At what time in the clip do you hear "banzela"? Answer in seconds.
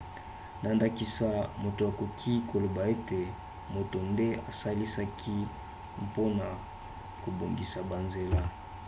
7.89-8.41